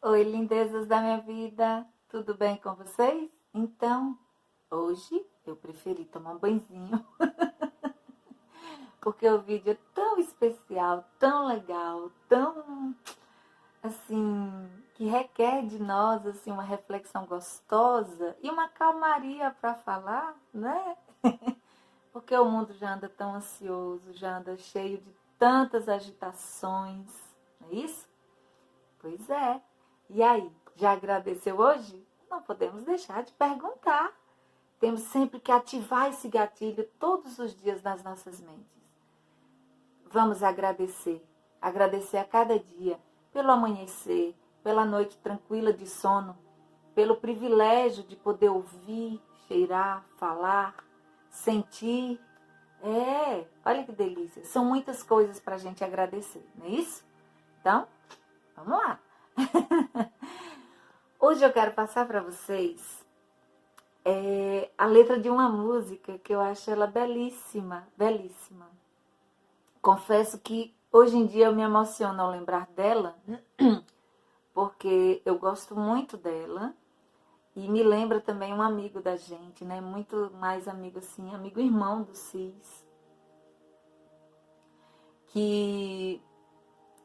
[0.00, 3.28] Oi, lindezas da minha vida, tudo bem com vocês?
[3.52, 4.16] Então,
[4.70, 7.04] hoje eu preferi tomar um banhozinho,
[9.02, 12.94] porque o vídeo é tão especial, tão legal, tão
[13.82, 20.96] assim, que requer de nós assim uma reflexão gostosa e uma calmaria para falar, né?
[22.12, 27.12] porque o mundo já anda tão ansioso, já anda cheio de tantas agitações,
[27.60, 28.08] não é isso?
[29.00, 29.60] Pois é.
[30.10, 32.06] E aí, já agradeceu hoje?
[32.30, 34.12] Não podemos deixar de perguntar.
[34.80, 38.78] Temos sempre que ativar esse gatilho todos os dias nas nossas mentes.
[40.10, 41.22] Vamos agradecer.
[41.60, 42.98] Agradecer a cada dia
[43.32, 46.38] pelo amanhecer, pela noite tranquila de sono,
[46.94, 50.74] pelo privilégio de poder ouvir, cheirar, falar,
[51.28, 52.20] sentir.
[52.82, 54.44] É, olha que delícia.
[54.44, 57.04] São muitas coisas para a gente agradecer, não é isso?
[57.60, 57.86] Então,
[58.56, 59.00] vamos lá.
[61.20, 63.04] Hoje eu quero passar para vocês
[64.04, 68.68] é, a letra de uma música que eu acho ela belíssima, belíssima.
[69.80, 73.16] Confesso que hoje em dia eu me emociono ao lembrar dela,
[74.52, 76.74] porque eu gosto muito dela
[77.54, 79.80] e me lembra também um amigo da gente, né?
[79.80, 82.86] Muito mais amigo assim, amigo irmão do Cis.
[85.28, 86.22] Que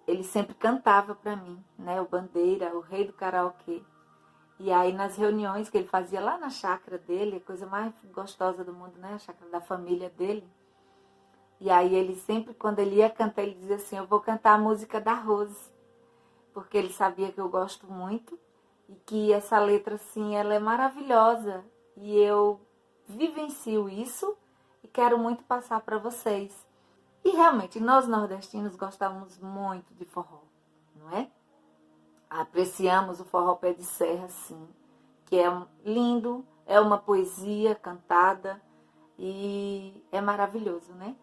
[0.07, 2.01] ele sempre cantava para mim, né?
[2.01, 3.81] O Bandeira, o rei do karaokê.
[4.59, 8.63] E aí nas reuniões que ele fazia lá na chácara dele, a coisa mais gostosa
[8.63, 9.13] do mundo, né?
[9.13, 10.47] A chácara da família dele.
[11.59, 14.57] E aí ele sempre, quando ele ia cantar, ele dizia assim, eu vou cantar a
[14.57, 15.71] música da Rose.
[16.53, 18.38] Porque ele sabia que eu gosto muito
[18.89, 21.63] e que essa letra, assim, ela é maravilhosa.
[21.95, 22.59] E eu
[23.07, 24.38] vivencio isso
[24.83, 26.53] e quero muito passar para vocês.
[27.23, 30.41] E realmente, nós nordestinos gostávamos muito de forró,
[30.95, 31.29] não é?
[32.29, 34.67] Apreciamos o forró pé de serra, sim,
[35.25, 35.49] que é
[35.85, 38.61] lindo, é uma poesia cantada
[39.17, 41.16] e é maravilhoso, né?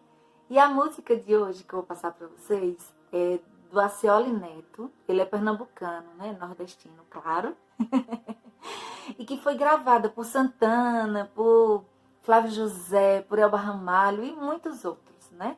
[0.49, 3.39] E a música de hoje que eu vou passar para vocês é
[3.71, 6.35] do Acioli Neto, ele é pernambucano, né?
[6.39, 7.55] Nordestino, claro.
[9.17, 11.85] e que foi gravada por Santana, por
[12.21, 15.55] Flávio José, por Elba Ramalho e muitos outros, né?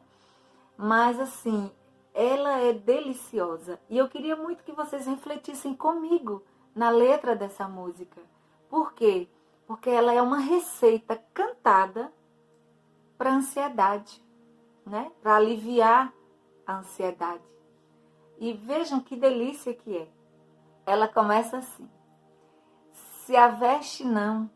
[0.77, 1.71] Mas assim,
[2.13, 3.79] ela é deliciosa.
[3.89, 6.43] E eu queria muito que vocês refletissem comigo
[6.75, 8.21] na letra dessa música.
[8.69, 9.27] Por quê?
[9.65, 12.11] Porque ela é uma receita cantada
[13.17, 14.23] para ansiedade,
[14.85, 15.11] né?
[15.21, 16.13] Para aliviar
[16.65, 17.43] a ansiedade.
[18.39, 20.07] E vejam que delícia que é.
[20.85, 21.89] Ela começa assim:
[22.91, 24.49] Se a veste não,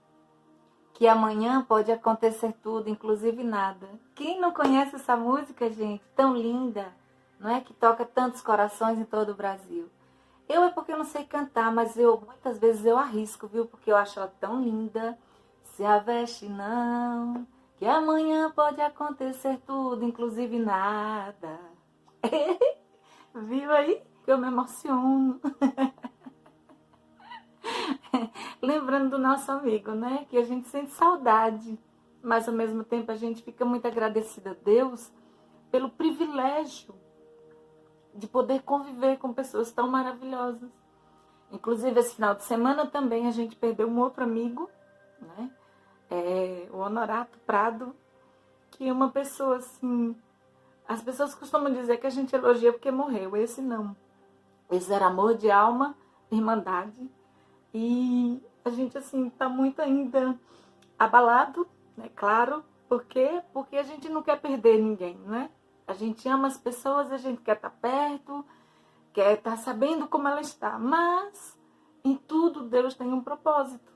[0.97, 3.87] que amanhã pode acontecer tudo, inclusive nada.
[4.15, 6.91] Quem não conhece essa música, gente, tão linda,
[7.39, 9.87] não é que toca tantos corações em todo o Brasil?
[10.49, 13.67] Eu é porque eu não sei cantar, mas eu muitas vezes eu arrisco, viu?
[13.67, 15.15] Porque eu acho ela tão linda.
[15.65, 17.45] Se a veste não,
[17.77, 21.59] que amanhã pode acontecer tudo, inclusive nada.
[23.35, 24.01] viu aí?
[24.25, 25.39] Eu me emociono.
[28.61, 30.25] lembrando do nosso amigo, né?
[30.29, 31.77] Que a gente sente saudade,
[32.21, 35.11] mas ao mesmo tempo a gente fica muito agradecida a Deus
[35.71, 36.95] pelo privilégio
[38.13, 40.69] de poder conviver com pessoas tão maravilhosas.
[41.51, 44.69] Inclusive, esse final de semana também a gente perdeu um outro amigo,
[45.21, 45.51] né?
[46.09, 47.95] É, o Honorato Prado,
[48.71, 50.15] que é uma pessoa assim.
[50.87, 53.35] As pessoas costumam dizer que a gente elogia porque morreu.
[53.35, 53.95] Esse não.
[54.69, 55.95] Esse era amor de alma,
[56.31, 57.09] irmandade.
[57.73, 60.37] E a gente assim tá muito ainda
[60.97, 62.09] abalado, né?
[62.15, 63.41] Claro, por quê?
[63.53, 65.49] Porque a gente não quer perder ninguém, né?
[65.85, 68.45] A gente ama as pessoas, a gente quer estar tá perto,
[69.13, 71.57] quer estar tá sabendo como ela está, mas
[72.03, 73.91] em tudo Deus tem um propósito.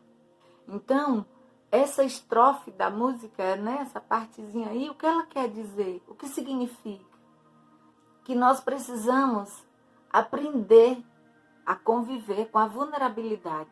[0.67, 1.25] Então,
[1.71, 6.03] essa estrofe da música, né, essa partezinha aí, o que ela quer dizer?
[6.07, 7.05] O que significa?
[8.23, 9.65] Que nós precisamos
[10.11, 11.01] aprender
[11.71, 13.69] a conviver com a vulnerabilidade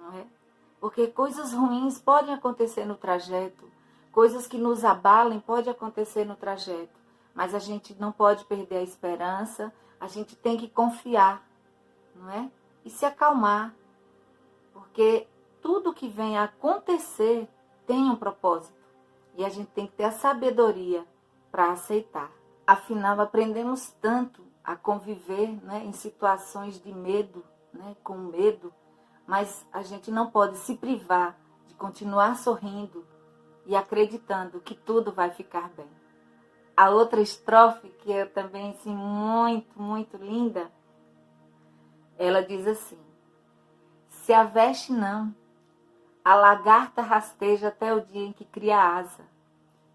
[0.00, 0.26] não é?
[0.80, 3.70] Porque coisas ruins podem acontecer no trajeto,
[4.10, 6.98] coisas que nos abalem podem acontecer no trajeto,
[7.34, 11.46] mas a gente não pode perder a esperança, a gente tem que confiar,
[12.14, 12.50] não é?
[12.84, 13.74] E se acalmar,
[14.72, 15.28] porque
[15.60, 17.46] tudo que vem a acontecer
[17.86, 18.80] tem um propósito
[19.36, 21.04] e a gente tem que ter a sabedoria
[21.52, 22.30] para aceitar.
[22.66, 28.72] Afinal, aprendemos tanto a conviver né, em situações de medo, né, com medo,
[29.26, 33.06] mas a gente não pode se privar de continuar sorrindo
[33.66, 35.88] e acreditando que tudo vai ficar bem.
[36.76, 40.70] A outra estrofe que é também assim muito, muito linda
[42.18, 42.98] Ela diz assim:
[44.08, 45.34] Se a veste não,
[46.24, 49.24] a lagarta rasteja até o dia em que cria asa.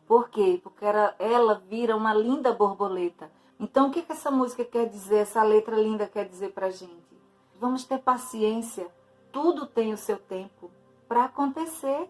[0.08, 0.60] Por quê?
[0.64, 3.32] Porque ela, ela vira uma linda borboleta.
[3.60, 7.18] Então, o que, que essa música quer dizer, essa letra linda quer dizer pra gente?
[7.60, 8.88] Vamos ter paciência.
[9.32, 10.72] Tudo tem o seu tempo
[11.08, 12.10] para acontecer.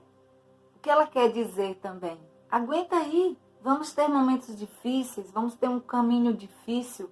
[0.75, 2.19] O que ela quer dizer também?
[2.49, 3.37] Aguenta aí.
[3.61, 7.09] Vamos ter momentos difíceis, vamos ter um caminho difícil,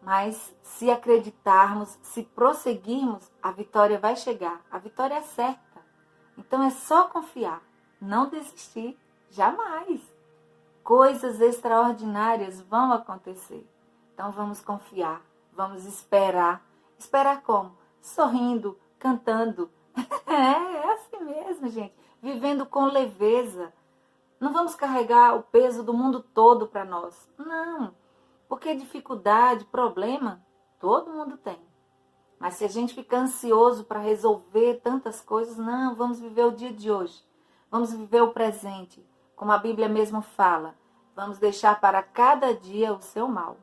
[0.00, 4.64] mas se acreditarmos, se prosseguirmos, a vitória vai chegar.
[4.70, 5.84] A vitória é certa.
[6.38, 7.62] Então é só confiar,
[8.00, 8.98] não desistir,
[9.28, 10.00] jamais.
[10.86, 13.68] Coisas extraordinárias vão acontecer.
[14.14, 15.20] Então vamos confiar,
[15.52, 16.64] vamos esperar.
[16.96, 17.76] Esperar como?
[18.00, 19.68] Sorrindo, cantando.
[20.28, 21.92] é, é assim mesmo, gente.
[22.22, 23.72] Vivendo com leveza.
[24.38, 27.28] Não vamos carregar o peso do mundo todo para nós.
[27.36, 27.92] Não.
[28.48, 30.40] Porque dificuldade, problema,
[30.78, 31.58] todo mundo tem.
[32.38, 36.72] Mas se a gente fica ansioso para resolver tantas coisas, não, vamos viver o dia
[36.72, 37.24] de hoje.
[37.68, 39.04] Vamos viver o presente,
[39.36, 40.74] como a Bíblia mesmo fala.
[41.14, 43.58] Vamos deixar para cada dia o seu mal.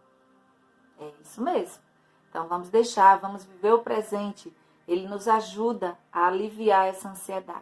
[0.99, 1.83] É isso mesmo.
[2.29, 4.55] Então vamos deixar, vamos viver o presente.
[4.87, 7.61] Ele nos ajuda a aliviar essa ansiedade.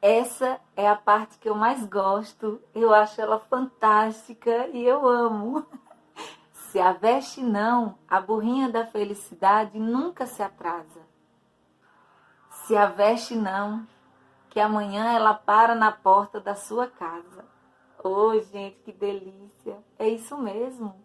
[0.00, 2.60] Essa é a parte que eu mais gosto.
[2.74, 5.66] Eu acho ela fantástica e eu amo.
[6.52, 11.00] Se a veste não, a burrinha da felicidade nunca se atrasa.
[12.50, 13.86] Se a veste não,
[14.56, 17.44] que amanhã ela para na porta da sua casa.
[18.02, 19.76] Oh, gente, que delícia!
[19.98, 20.96] É isso mesmo.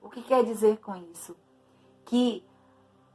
[0.00, 1.36] O que quer dizer com isso?
[2.04, 2.46] Que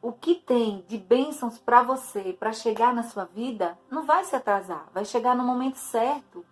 [0.01, 4.35] o que tem de bênçãos para você para chegar na sua vida não vai se
[4.35, 6.45] atrasar, vai chegar no momento certo,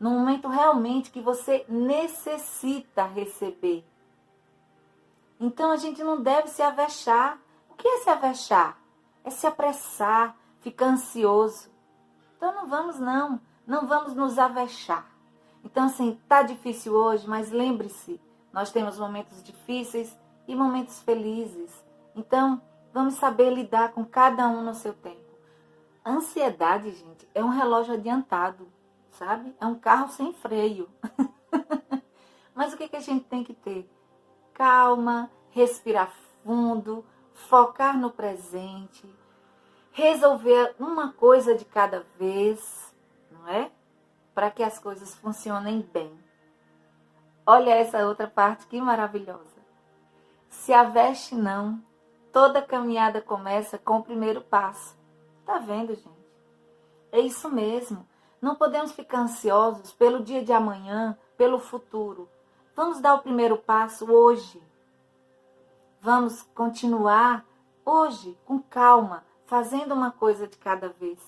[0.00, 3.86] no momento realmente que você necessita receber.
[5.38, 7.40] Então a gente não deve se avexar.
[7.70, 8.82] O que é se avexar?
[9.22, 11.77] É se apressar, ficar ansioso.
[12.38, 15.06] Então não vamos não, não vamos nos avexar.
[15.62, 18.18] Então assim, tá difícil hoje, mas lembre-se,
[18.50, 21.84] nós temos momentos difíceis e momentos felizes.
[22.16, 22.62] Então,
[22.92, 25.38] Vamos saber lidar com cada um no seu tempo.
[26.04, 28.66] Ansiedade, gente, é um relógio adiantado,
[29.10, 29.54] sabe?
[29.60, 30.88] É um carro sem freio.
[32.54, 33.88] Mas o que, que a gente tem que ter?
[34.54, 36.10] Calma, respirar
[36.42, 39.06] fundo, focar no presente,
[40.02, 42.94] resolver uma coisa de cada vez,
[43.30, 43.70] não é?
[44.34, 46.12] Para que as coisas funcionem bem.
[47.46, 49.58] Olha essa outra parte que maravilhosa.
[50.48, 51.82] Se a veste não,
[52.32, 54.96] Toda caminhada começa com o primeiro passo.
[55.44, 56.28] Tá vendo, gente?
[57.10, 58.06] É isso mesmo.
[58.40, 62.28] Não podemos ficar ansiosos pelo dia de amanhã, pelo futuro.
[62.76, 64.62] Vamos dar o primeiro passo hoje.
[66.00, 67.44] Vamos continuar
[67.84, 71.18] hoje, com calma, fazendo uma coisa de cada vez.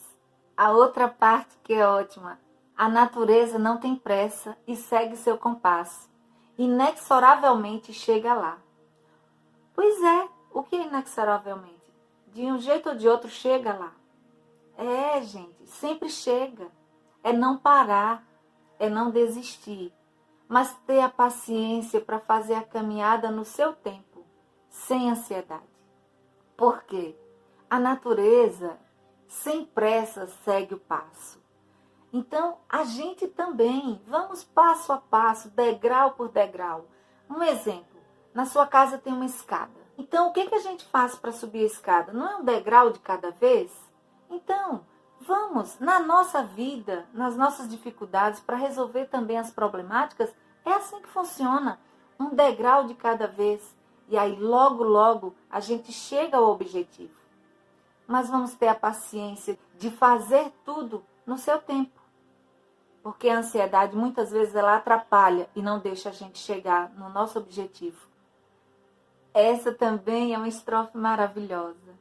[0.55, 2.39] A outra parte que é ótima.
[2.77, 6.09] A natureza não tem pressa e segue seu compasso.
[6.59, 8.59] Inexoravelmente chega lá.
[9.75, 11.81] Pois é, o que é inexoravelmente?
[12.27, 13.93] De um jeito ou de outro chega lá.
[14.77, 16.71] É, gente, sempre chega.
[17.25, 18.23] É não parar,
[18.79, 19.95] é não desistir,
[20.47, 24.25] mas ter a paciência para fazer a caminhada no seu tempo,
[24.69, 25.65] sem ansiedade.
[26.57, 27.15] Por quê?
[27.71, 28.77] A natureza,
[29.29, 31.41] sem pressa, segue o passo.
[32.13, 36.87] Então, a gente também, vamos passo a passo, degrau por degrau.
[37.31, 38.01] Um exemplo:
[38.35, 39.71] na sua casa tem uma escada.
[39.97, 42.13] Então, o que, que a gente faz para subir a escada?
[42.13, 43.71] Não é um degrau de cada vez?
[44.29, 44.85] Então,
[45.21, 51.09] vamos, na nossa vida, nas nossas dificuldades, para resolver também as problemáticas, é assim que
[51.09, 51.79] funciona.
[52.19, 53.77] Um degrau de cada vez.
[54.09, 57.20] E aí, logo, logo, a gente chega ao objetivo.
[58.11, 62.01] Mas vamos ter a paciência de fazer tudo no seu tempo.
[63.05, 67.39] Porque a ansiedade muitas vezes ela atrapalha e não deixa a gente chegar no nosso
[67.39, 68.09] objetivo.
[69.33, 71.95] Essa também é uma estrofe maravilhosa.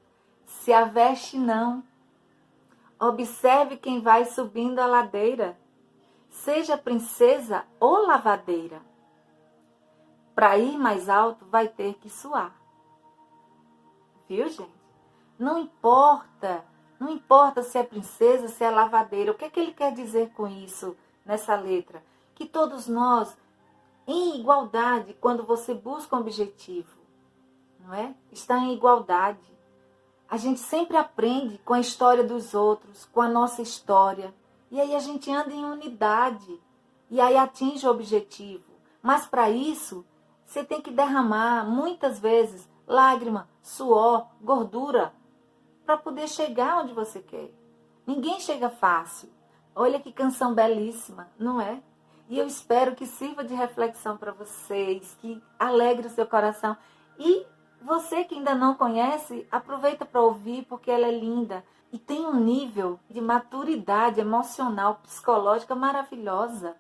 [0.47, 1.83] Se a veste não,
[2.99, 5.55] observe quem vai subindo a ladeira,
[6.31, 8.81] seja princesa ou lavadeira.
[10.33, 12.51] Para ir mais alto, vai ter que suar.
[14.27, 14.78] Viu, gente?
[15.39, 16.65] Não importa,
[16.99, 19.31] não importa se é princesa, se é lavadeira.
[19.31, 22.03] O que é que ele quer dizer com isso nessa letra?
[22.35, 23.37] Que todos nós,
[24.05, 26.99] em igualdade, quando você busca um objetivo,
[27.79, 28.13] não é?
[28.33, 29.39] Está em igualdade.
[30.29, 34.33] A gente sempre aprende com a história dos outros, com a nossa história.
[34.69, 36.59] E aí a gente anda em unidade.
[37.09, 38.65] E aí atinge o objetivo.
[39.01, 40.05] Mas para isso,
[40.45, 45.13] você tem que derramar muitas vezes lágrima, suor, gordura
[45.89, 47.49] para poder chegar onde você quer.
[48.05, 49.27] Ninguém chega fácil.
[49.73, 51.81] Olha que canção belíssima, não é?
[52.29, 56.77] E eu espero que sirva de reflexão para vocês, que alegre o seu coração.
[57.17, 57.43] E
[57.81, 62.39] você que ainda não conhece, aproveita para ouvir porque ela é linda e tem um
[62.39, 66.77] nível de maturidade emocional, psicológica maravilhosa.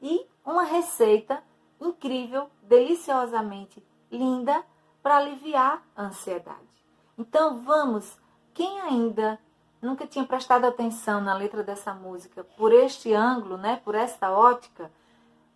[0.00, 1.44] E uma receita
[1.80, 3.80] incrível, deliciosamente
[4.10, 4.64] linda
[5.00, 6.72] para aliviar a ansiedade.
[7.16, 8.20] Então vamos,
[8.54, 9.38] quem ainda
[9.80, 14.90] nunca tinha prestado atenção na letra dessa música por este ângulo, né, por esta ótica,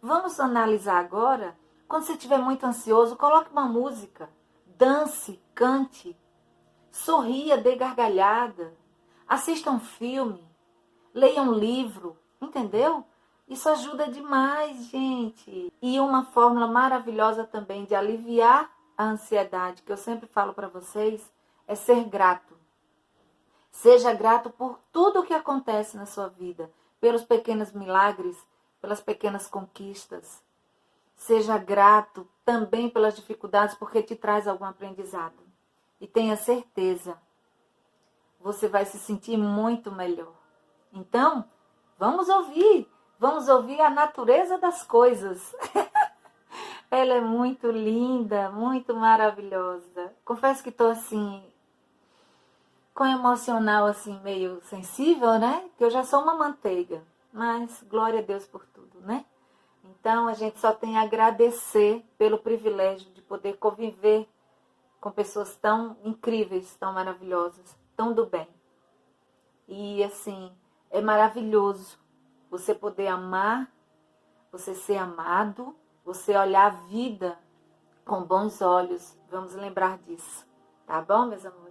[0.02, 1.56] vamos analisar agora.
[1.86, 4.28] Quando você estiver muito ansioso, coloque uma música,
[4.66, 6.16] dance, cante,
[6.90, 8.74] sorria, dê gargalhada,
[9.28, 10.44] assista um filme,
[11.14, 13.04] leia um livro, entendeu?
[13.48, 15.72] Isso ajuda demais, gente.
[15.80, 21.32] E uma fórmula maravilhosa também de aliviar a ansiedade, que eu sempre falo para vocês,
[21.66, 22.56] é ser grato.
[23.76, 28.36] Seja grato por tudo o que acontece na sua vida, pelos pequenos milagres,
[28.80, 30.42] pelas pequenas conquistas.
[31.14, 35.42] Seja grato também pelas dificuldades, porque te traz algum aprendizado.
[36.00, 37.20] E tenha certeza,
[38.40, 40.34] você vai se sentir muito melhor.
[40.92, 41.44] Então,
[41.98, 45.54] vamos ouvir Vamos ouvir a natureza das coisas.
[46.90, 50.12] Ela é muito linda, muito maravilhosa.
[50.22, 51.42] Confesso que estou assim,
[52.96, 55.68] com emocional assim, meio sensível, né?
[55.76, 57.04] Que eu já sou uma manteiga.
[57.30, 59.26] Mas glória a Deus por tudo, né?
[59.84, 64.26] Então a gente só tem a agradecer pelo privilégio de poder conviver
[64.98, 68.48] com pessoas tão incríveis, tão maravilhosas, tão do bem.
[69.68, 70.50] E assim,
[70.90, 71.98] é maravilhoso
[72.50, 73.70] você poder amar,
[74.50, 77.38] você ser amado, você olhar a vida
[78.06, 79.14] com bons olhos.
[79.30, 80.46] Vamos lembrar disso,
[80.86, 81.65] tá bom, meus amores?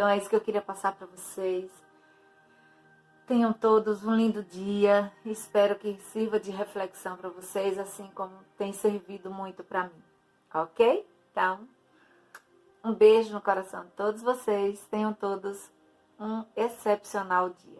[0.00, 1.70] Então é isso que eu queria passar para vocês.
[3.26, 5.12] Tenham todos um lindo dia.
[5.26, 10.02] Espero que sirva de reflexão para vocês, assim como tem servido muito para mim.
[10.54, 11.06] Ok?
[11.30, 11.68] Então,
[12.82, 14.82] um beijo no coração de todos vocês.
[14.90, 15.70] Tenham todos
[16.18, 17.79] um excepcional dia.